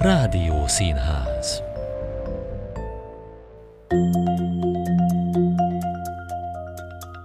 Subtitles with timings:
[0.00, 1.62] Rádió Színház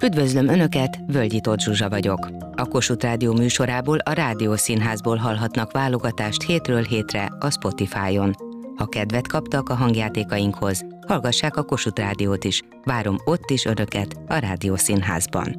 [0.04, 2.30] Üdvözlöm Önöket, Völgyi Tóth Zsuzsa vagyok.
[2.56, 8.36] A Kossuth Rádió műsorából a Rádió Színházból hallhatnak válogatást hétről hétre a Spotify-on.
[8.76, 12.62] Ha kedvet kaptak a hangjátékainkhoz, hallgassák a Kossuth Rádiót is.
[12.84, 15.56] Várom ott is Önöket a Rádió Színházban.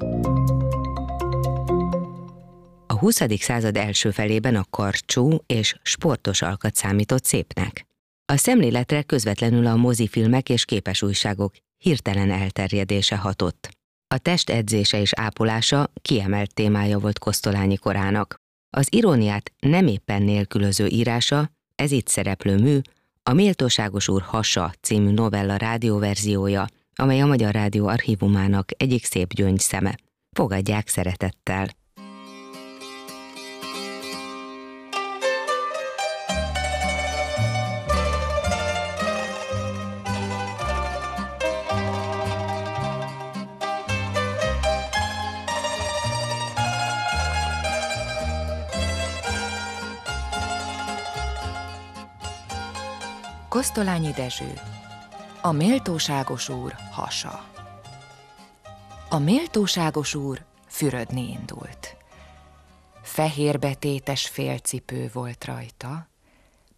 [2.97, 3.23] A 20.
[3.39, 7.87] század első felében a karcsú és sportos alkat számított szépnek.
[8.33, 13.69] A szemléletre közvetlenül a mozifilmek és képesújságok hirtelen elterjedése hatott.
[14.15, 18.37] A test edzése és ápolása kiemelt témája volt Kosztolányi korának.
[18.77, 22.79] Az iróniát nem éppen nélkülöző írása, ez itt szereplő mű,
[23.23, 29.97] a Méltóságos úr Hasa című novella rádióverziója, amely a Magyar Rádió archívumának egyik szép gyöngyszeme.
[30.31, 31.85] Fogadják szeretettel!
[53.57, 54.61] Kosztolányi Dezső
[55.41, 57.45] A méltóságos úr hasa
[59.09, 61.97] A méltóságos úr fürödni indult.
[63.03, 66.09] Fehér betétes félcipő volt rajta,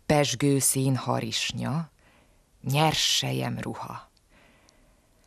[0.07, 1.91] pesgő szín harisnya,
[2.63, 3.25] nyers
[3.59, 4.11] ruha.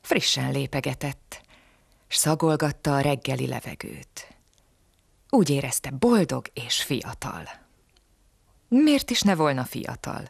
[0.02, 1.42] Frissen lépegetett,
[2.08, 4.36] s szagolgatta a reggeli levegőt.
[5.30, 7.50] Úgy érezte boldog és fiatal.
[8.68, 10.28] Miért is ne volna fiatal?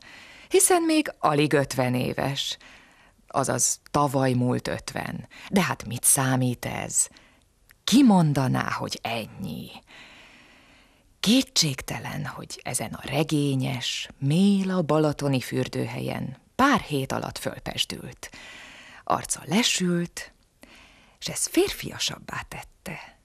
[0.52, 2.58] Hiszen még alig ötven éves,
[3.28, 5.28] azaz tavaly múlt ötven.
[5.50, 7.08] De hát mit számít ez?
[7.84, 9.70] Ki mondaná, hogy ennyi?
[11.20, 18.30] Kétségtelen, hogy ezen a regényes, méla balatoni fürdőhelyen pár hét alatt fölpesdült.
[19.04, 20.34] Arca lesült,
[21.20, 23.20] és ez férfiasabbá tette.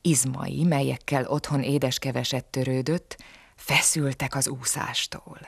[0.00, 3.16] Izmai, melyekkel otthon édeskeveset törődött,
[3.56, 5.38] feszültek az úszástól.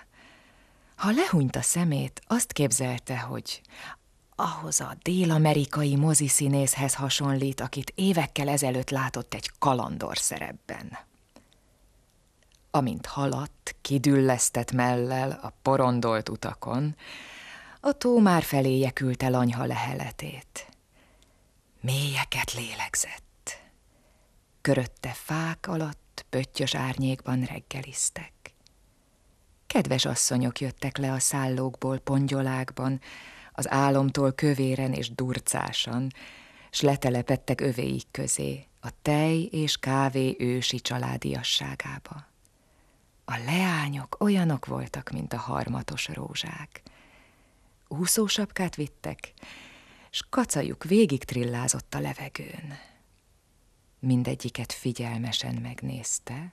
[0.98, 3.60] Ha lehúnyt a szemét, azt képzelte, hogy
[4.36, 10.98] ahhoz a dél-amerikai moziszínészhez hasonlít, akit évekkel ezelőtt látott egy kalandor szerepben.
[12.70, 16.96] Amint haladt, kidüllesztett mellel a porondolt utakon,
[17.80, 20.68] a tó már feléje küldte lanyha leheletét.
[21.80, 23.60] Mélyeket lélegzett.
[24.60, 28.32] Körötte fák alatt, pöttyös árnyékban reggeliztek.
[29.68, 33.00] Kedves asszonyok jöttek le a szállókból pongyolákban,
[33.52, 36.12] az álomtól kövéren és durcásan,
[36.70, 42.26] s letelepettek övéik közé, a tej és kávé ősi családiasságába.
[43.24, 46.82] A leányok olyanok voltak, mint a harmatos rózsák.
[47.88, 49.32] Úszósapkát vittek,
[50.10, 52.78] s kacajuk végig trillázott a levegőn.
[53.98, 56.52] Mindegyiket figyelmesen megnézte,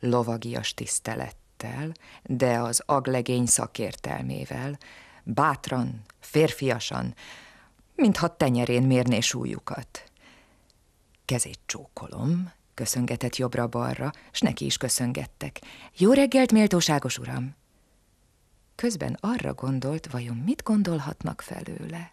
[0.00, 4.78] lovagias tisztelet tisztelettel, de az aglegény szakértelmével,
[5.22, 7.14] bátran, férfiasan,
[7.94, 10.10] mintha tenyerén mérné súlyukat.
[11.24, 15.60] Kezét csókolom, köszöngetett jobbra-balra, s neki is köszöngettek.
[15.96, 17.54] Jó reggelt, méltóságos uram!
[18.74, 22.10] Közben arra gondolt, vajon mit gondolhatnak felőle.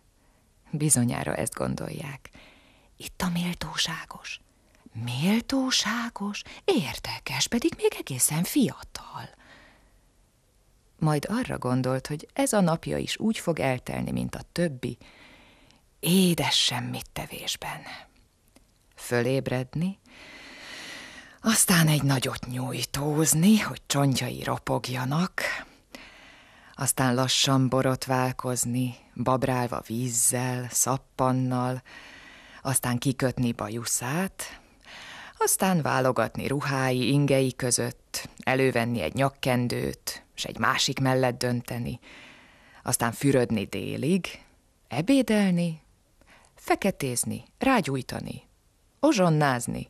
[0.71, 2.29] Bizonyára ezt gondolják.
[2.97, 4.41] Itt a méltóságos.
[4.93, 9.29] Méltóságos, érdekes, pedig még egészen fiatal.
[10.99, 14.97] Majd arra gondolt, hogy ez a napja is úgy fog eltelni, mint a többi,
[15.99, 17.81] édes semmit tevésben.
[18.95, 19.99] Fölébredni,
[21.41, 25.41] aztán egy nagyot nyújtózni, hogy csontjai ropogjanak,
[26.73, 31.81] aztán lassan borotválkozni, babrálva vízzel, szappannal,
[32.61, 34.61] aztán kikötni bajuszát,
[35.37, 41.99] aztán válogatni ruhái, ingei között, elővenni egy nyakkendőt, és egy másik mellett dönteni,
[42.83, 44.41] aztán fürödni délig,
[44.87, 45.81] ebédelni,
[46.55, 48.47] feketézni, rágyújtani,
[48.99, 49.89] ozsonnázni,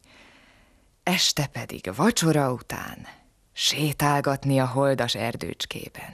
[1.04, 3.08] este pedig vacsora után
[3.54, 6.14] sétálgatni a holdas erdőcskében.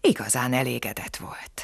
[0.00, 1.62] Igazán elégedett volt.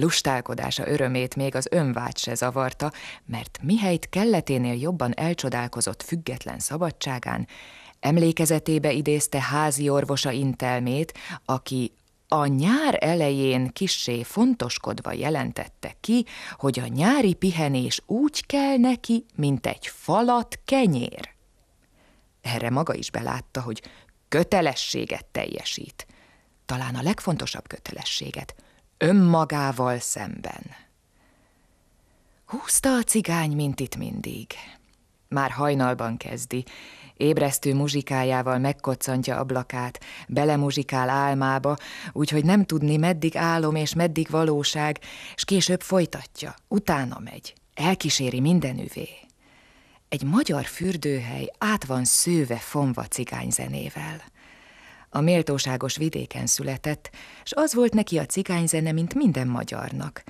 [0.00, 2.92] Lustálkodása örömét még az önvágy se zavarta,
[3.26, 7.46] mert mihelyt kelleténél jobban elcsodálkozott független szabadságán,
[8.00, 11.14] emlékezetébe idézte házi orvosa intelmét,
[11.44, 11.92] aki
[12.28, 16.24] a nyár elején kissé fontoskodva jelentette ki,
[16.56, 21.34] hogy a nyári pihenés úgy kell neki, mint egy falat kenyér.
[22.40, 23.82] Erre maga is belátta, hogy
[24.28, 26.06] kötelességet teljesít.
[26.66, 28.54] Talán a legfontosabb kötelességet.
[28.98, 30.62] Önmagával szemben.
[32.46, 34.46] Húzta a cigány, mint itt mindig.
[35.28, 36.64] Már hajnalban kezdi,
[37.16, 41.76] ébresztő muzsikájával megkoccantja ablakát, belemuzsikál álmába,
[42.12, 44.98] úgyhogy nem tudni, meddig álom és meddig valóság,
[45.34, 49.08] és később folytatja, utána megy, elkíséri mindenüvé.
[50.08, 54.22] Egy magyar fürdőhely át van szőve fonva cigányzenével.
[55.10, 57.10] A méltóságos vidéken született,
[57.44, 60.24] és az volt neki a cigányzene, mint minden magyarnak.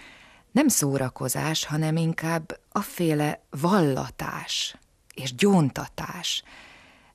[0.53, 4.77] Nem szórakozás, hanem inkább féle vallatás
[5.15, 6.43] és gyóntatás,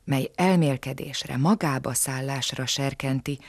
[0.03, 3.39] mely elmélkedésre, magába szállásra serkenti,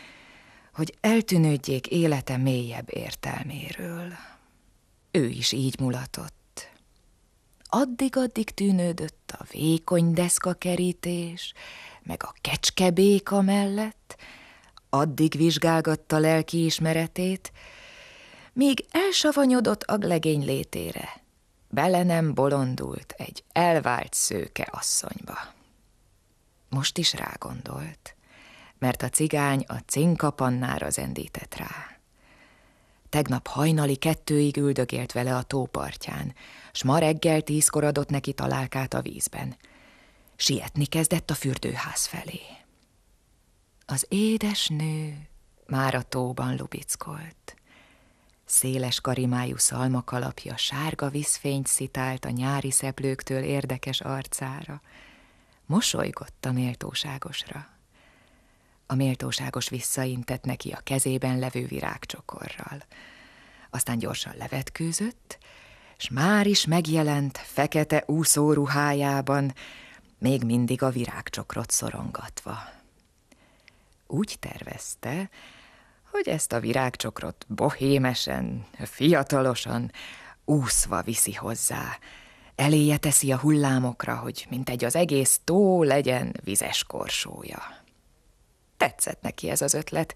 [0.75, 4.13] hogy eltűnődjék élete mélyebb értelméről.
[5.11, 6.69] Ő is így mulatott.
[7.63, 11.53] Addig-addig tűnődött a vékony deszka kerítés,
[12.03, 14.04] meg a kecskebéka mellett,
[14.95, 17.53] addig vizsgálgatta lelki ismeretét,
[18.53, 21.23] míg elsavanyodott aglegény létére,
[21.69, 25.39] bele nem bolondult egy elvált szőke asszonyba.
[26.69, 28.17] Most is rágondolt,
[28.79, 31.99] mert a cigány a cinkapannára zendített rá.
[33.09, 36.35] Tegnap hajnali kettőig üldögélt vele a tópartján,
[36.73, 39.57] s ma reggel tízkor adott neki találkát a vízben.
[40.37, 42.41] Sietni kezdett a fürdőház felé.
[43.87, 45.29] Az édes nő
[45.67, 47.55] már a tóban lubickolt.
[48.45, 54.81] Széles karimájú szalmakalapja sárga vízfényt szitált a nyári szeplőktől érdekes arcára–
[55.67, 57.69] Mosolygott a méltóságosra.
[58.87, 62.83] A méltóságos visszaintett neki a kezében levő virágcsokorral.
[63.71, 65.39] Aztán gyorsan levetkőzött,
[65.97, 69.55] s már is megjelent fekete úszóruhájában,
[70.19, 72.59] még mindig a virágcsokrot szorongatva.
[74.07, 75.31] Úgy tervezte,
[76.11, 79.93] hogy ezt a virágcsokrot bohémesen, fiatalosan,
[80.45, 81.99] úszva viszi hozzá,
[82.55, 87.63] Eléje teszi a hullámokra, hogy mint egy az egész tó legyen vizes korsója.
[88.77, 90.15] Tetszett neki ez az ötlet,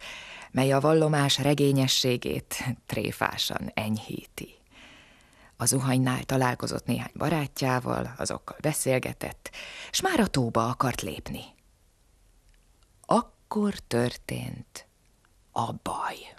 [0.51, 4.57] mely a vallomás regényességét tréfásan enyhíti.
[5.57, 9.51] A zuhanynál találkozott néhány barátjával, azokkal beszélgetett,
[9.91, 11.45] s már a tóba akart lépni.
[13.07, 13.37] Akkor
[13.87, 14.87] történt
[15.53, 16.35] a baj.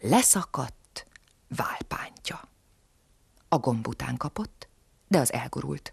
[0.00, 1.06] Leszakadt
[1.48, 2.48] válpántja.
[3.48, 4.68] A gomb után kapott,
[5.08, 5.92] de az elgurult.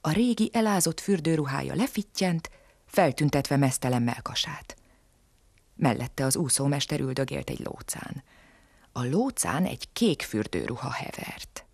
[0.00, 2.50] A régi elázott fürdőruhája lefittyent,
[2.86, 4.76] feltüntetve mesztelen melkasát.
[5.74, 8.22] Mellette az úszómester üldögélt egy lócán.
[8.92, 11.64] A lócán egy kék fürdőruha hevert.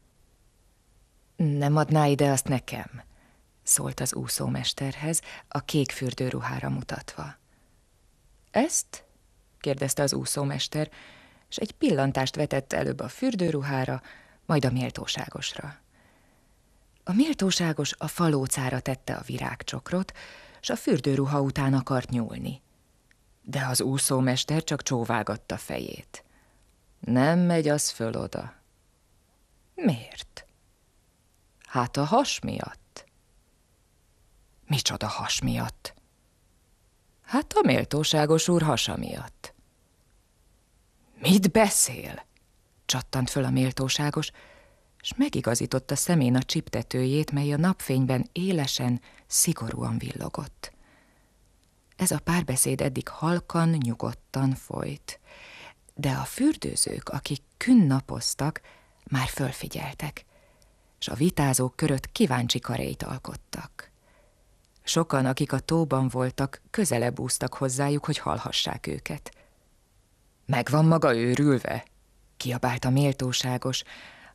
[1.36, 3.02] Nem adná ide azt nekem?
[3.72, 7.36] Szólt az úszómesterhez, a kék fürdőruhára mutatva.
[8.50, 9.04] Ezt?
[9.60, 10.90] kérdezte az úszómester,
[11.48, 14.02] és egy pillantást vetett előbb a fürdőruhára,
[14.46, 15.80] majd a méltóságosra.
[17.04, 20.12] A méltóságos a falócára tette a virágcsokrot,
[20.60, 22.62] s a fürdőruha után akart nyúlni.
[23.42, 26.24] De az úszómester csak csóvágatta fejét.
[27.00, 28.54] Nem megy az föl oda.
[29.74, 30.46] Miért?
[31.66, 32.81] Hát a has miatt.
[34.72, 35.94] Micsoda has miatt?
[37.22, 39.54] Hát a méltóságos úr hasa miatt.
[41.18, 42.24] Mit beszél?
[42.84, 44.30] csattant föl a méltóságos,
[45.00, 50.72] s megigazította szemén a csiptetőjét, mely a napfényben élesen, szigorúan villogott.
[51.96, 55.20] Ez a párbeszéd eddig halkan, nyugodtan folyt,
[55.94, 58.60] de a fürdőzők, akik künnapoztak,
[59.10, 60.24] már fölfigyeltek,
[60.98, 63.91] s a vitázók körött kíváncsi karét alkottak.
[64.82, 69.30] Sokan, akik a tóban voltak, közelebb úztak hozzájuk, hogy hallhassák őket.
[70.46, 71.84] Megvan maga őrülve?
[72.36, 73.82] kiabált a méltóságos,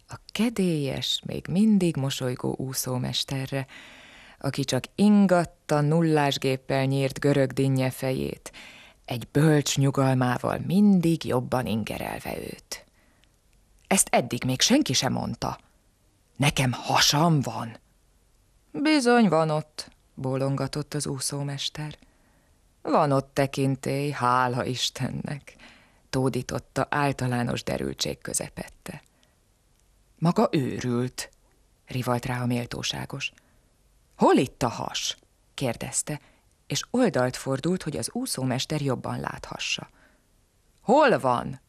[0.08, 3.66] a kedélyes, még mindig mosolygó úszómesterre,
[4.40, 8.52] aki csak ingatta nullásgéppel nyírt görög dinnye fejét,
[9.06, 12.86] egy bölcs nyugalmával mindig jobban ingerelve őt.
[13.88, 15.58] Ezt eddig még senki sem mondta.
[16.36, 17.78] Nekem hasam van.
[18.72, 21.98] Bizony van ott, bólongatott az úszómester.
[22.82, 25.56] Van ott tekintély, hála Istennek
[26.10, 29.02] tódította általános derültség közepette.
[30.20, 31.30] Maga őrült,
[31.86, 33.32] rivalt rá a méltóságos.
[34.16, 35.18] Hol itt a has?
[35.54, 36.20] kérdezte,
[36.68, 39.90] és oldalt fordult, hogy az úszómester jobban láthassa.
[40.82, 41.60] Hol van?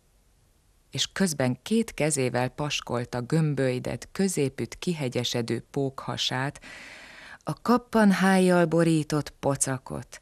[0.91, 6.61] És közben két kezével paskolta gömbölydett, középütt kihegyesedő pókhasát,
[7.49, 10.19] a kappanhájjal borított pocakot,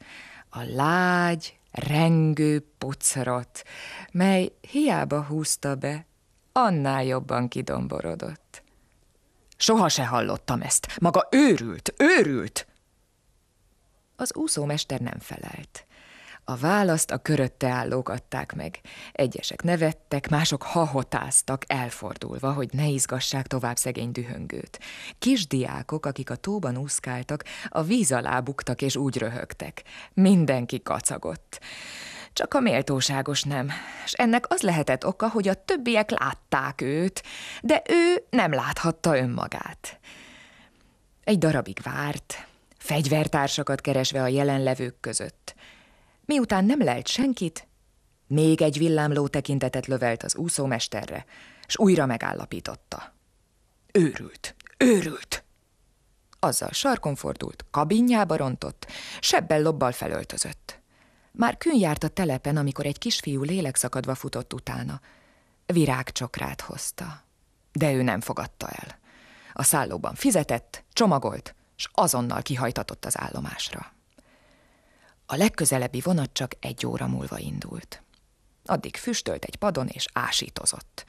[0.49, 3.63] a lágy, rengő pucrot,
[4.11, 6.05] mely hiába húzta be,
[6.51, 8.63] annál jobban kidomborodott.
[9.57, 10.99] Soha se hallottam ezt.
[10.99, 12.67] Maga őrült, őrült!
[14.15, 15.85] Az úszómester nem felelt.
[16.49, 18.79] A választ a körötte állók adták meg.
[19.11, 24.79] Egyesek nevettek, mások hahotáztak, elfordulva, hogy ne izgassák tovább szegény dühöngőt.
[25.19, 29.83] Kisdiákok, akik a tóban úszkáltak, a víz alá buktak és úgy röhögtek.
[30.13, 31.59] Mindenki kacagott.
[32.33, 33.71] Csak a méltóságos nem,
[34.05, 37.23] és ennek az lehetett oka, hogy a többiek látták őt,
[37.61, 39.99] de ő nem láthatta önmagát.
[41.23, 45.55] Egy darabig várt, fegyvertársakat keresve a jelenlevők között.
[46.27, 47.67] Miután nem lelt senkit,
[48.27, 51.25] még egy villámló tekintetet lövelt az úszómesterre,
[51.67, 53.13] és újra megállapította.
[53.91, 55.43] Őrült, őrült!
[56.39, 58.87] Azzal sarkon fordult, kabinjába rontott,
[59.19, 60.79] sebbel lobbal felöltözött.
[61.31, 65.01] Már kün járt a telepen, amikor egy kisfiú lélekszakadva futott utána.
[65.65, 67.23] Virágcsokrát hozta,
[67.71, 68.99] de ő nem fogadta el.
[69.53, 73.95] A szállóban fizetett, csomagolt, és azonnal kihajtatott az állomásra.
[75.29, 78.01] A legközelebbi vonat csak egy óra múlva indult.
[78.65, 81.05] Addig füstölt egy padon és ásítozott.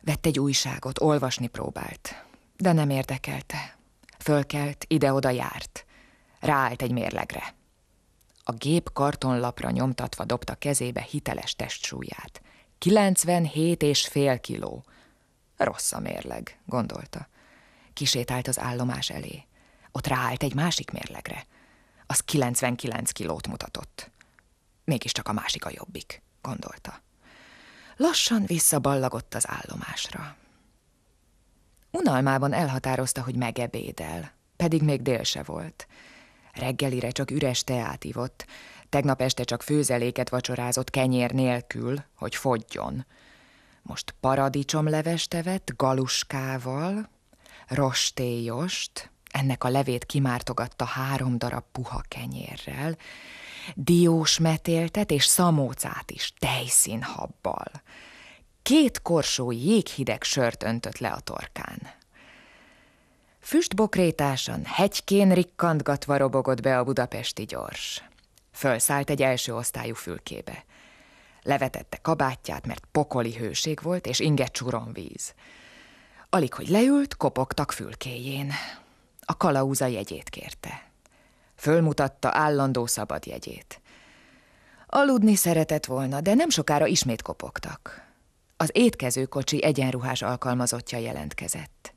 [0.00, 2.24] Vett egy újságot, olvasni próbált,
[2.56, 3.76] de nem érdekelte.
[4.18, 5.84] Fölkelt, ide-oda járt.
[6.40, 7.54] Ráállt egy mérlegre.
[8.42, 12.42] A gép kartonlapra nyomtatva dobta kezébe hiteles testsúlyát.
[12.78, 14.84] 97 és fél kiló.
[15.56, 17.28] Rossz a mérleg, gondolta.
[17.92, 19.46] Kisétált az állomás elé.
[19.92, 21.46] Ott ráállt egy másik mérlegre.
[22.10, 24.10] Az 99 kilót mutatott.
[24.84, 27.00] Mégiscsak a másik a jobbik, gondolta.
[27.96, 30.36] Lassan visszaballagott az állomásra.
[31.90, 35.86] Unalmában elhatározta, hogy megebédel, pedig még dél se volt.
[36.52, 38.46] Reggelire csak üres teát ivott,
[38.88, 43.06] tegnap este csak főzeléket vacsorázott kenyér nélkül, hogy fogjon.
[43.82, 47.08] Most paradicsomlevest evett galuskával,
[47.66, 52.96] rostéjost, ennek a levét kimártogatta három darab puha kenyérrel,
[53.74, 57.70] diós metéltet és szamócát is tejszínhabbal.
[58.62, 61.78] Két korsó jéghideg sört öntött le a torkán.
[63.40, 68.02] Füstbokrétásan, hegykén rikkantgatva robogott be a budapesti gyors.
[68.52, 70.64] Fölszállt egy első osztályú fülkébe.
[71.42, 75.34] Levetette kabátját, mert pokoli hőség volt, és inget víz.
[76.30, 78.52] Alig, hogy leült, kopogtak fülkéjén.
[79.30, 80.90] A kalauza jegyét kérte.
[81.54, 83.80] Fölmutatta állandó szabad jegyét.
[84.86, 88.06] Aludni szeretett volna, de nem sokára ismét kopogtak.
[88.56, 91.94] Az étkezőkocsi egyenruhás alkalmazottja jelentkezett.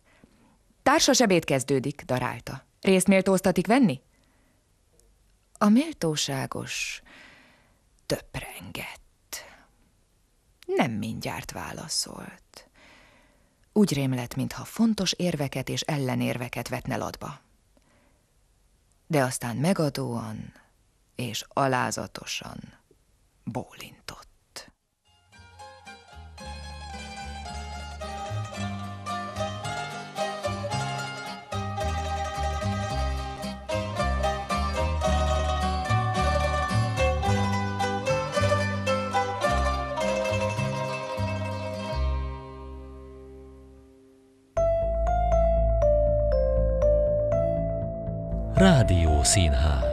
[0.83, 2.65] Társas ebéd kezdődik, darálta.
[2.81, 4.01] Részt méltóztatik venni?
[5.57, 7.01] A méltóságos
[8.05, 9.43] töprengett.
[10.65, 12.69] Nem mindjárt válaszolt.
[13.73, 17.39] Úgy rémlett, mintha fontos érveket és ellenérveket vetne ladba.
[19.07, 20.53] De aztán megadóan
[21.15, 22.59] és alázatosan
[23.43, 24.30] bólintott.
[49.21, 49.90] Rádió Színház